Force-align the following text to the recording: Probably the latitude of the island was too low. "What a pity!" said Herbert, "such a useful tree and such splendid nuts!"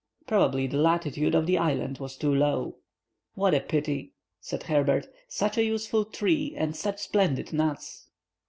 Probably 0.25 0.65
the 0.65 0.77
latitude 0.79 1.35
of 1.35 1.45
the 1.45 1.59
island 1.59 1.99
was 1.99 2.17
too 2.17 2.33
low. 2.33 2.77
"What 3.35 3.53
a 3.53 3.59
pity!" 3.59 4.13
said 4.39 4.63
Herbert, 4.63 5.07
"such 5.27 5.59
a 5.59 5.63
useful 5.63 6.05
tree 6.05 6.55
and 6.57 6.75
such 6.75 7.01
splendid 7.03 7.53
nuts!" 7.53 8.07